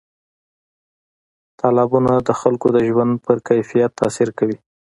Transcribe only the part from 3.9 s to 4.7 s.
تاثیر کوي.